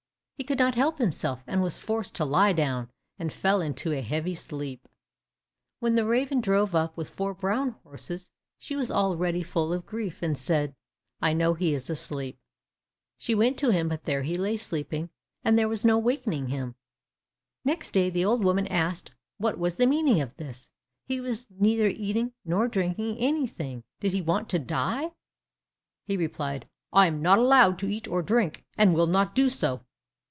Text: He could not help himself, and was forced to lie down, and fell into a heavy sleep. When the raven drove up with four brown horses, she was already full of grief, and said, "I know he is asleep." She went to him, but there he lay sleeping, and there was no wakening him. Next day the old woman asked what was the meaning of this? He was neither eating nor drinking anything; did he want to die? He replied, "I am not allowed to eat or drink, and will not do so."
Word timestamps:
He 0.37 0.43
could 0.43 0.57
not 0.57 0.73
help 0.73 0.97
himself, 0.97 1.43
and 1.45 1.61
was 1.61 1.77
forced 1.77 2.15
to 2.15 2.25
lie 2.25 2.51
down, 2.51 2.89
and 3.19 3.31
fell 3.31 3.61
into 3.61 3.93
a 3.93 4.01
heavy 4.01 4.33
sleep. 4.33 4.87
When 5.79 5.93
the 5.93 6.03
raven 6.03 6.41
drove 6.41 6.73
up 6.73 6.97
with 6.97 7.11
four 7.11 7.35
brown 7.35 7.75
horses, 7.83 8.31
she 8.57 8.75
was 8.75 8.89
already 8.89 9.43
full 9.43 9.71
of 9.71 9.85
grief, 9.85 10.23
and 10.23 10.35
said, 10.35 10.73
"I 11.21 11.33
know 11.33 11.53
he 11.53 11.75
is 11.75 11.91
asleep." 11.91 12.39
She 13.19 13.35
went 13.35 13.59
to 13.59 13.69
him, 13.69 13.87
but 13.87 14.05
there 14.05 14.23
he 14.23 14.35
lay 14.35 14.57
sleeping, 14.57 15.11
and 15.43 15.59
there 15.59 15.69
was 15.69 15.85
no 15.85 15.99
wakening 15.99 16.47
him. 16.47 16.73
Next 17.63 17.91
day 17.91 18.09
the 18.09 18.25
old 18.25 18.43
woman 18.43 18.65
asked 18.65 19.11
what 19.37 19.59
was 19.59 19.75
the 19.75 19.85
meaning 19.85 20.21
of 20.21 20.37
this? 20.37 20.71
He 21.05 21.21
was 21.21 21.45
neither 21.51 21.87
eating 21.87 22.33
nor 22.43 22.67
drinking 22.67 23.19
anything; 23.19 23.83
did 23.99 24.11
he 24.11 24.23
want 24.23 24.49
to 24.49 24.57
die? 24.59 25.11
He 26.07 26.17
replied, 26.17 26.67
"I 26.91 27.05
am 27.05 27.21
not 27.21 27.37
allowed 27.37 27.77
to 27.77 27.89
eat 27.91 28.07
or 28.07 28.23
drink, 28.23 28.65
and 28.75 28.95
will 28.95 29.05
not 29.07 29.35
do 29.35 29.47
so." 29.47 29.81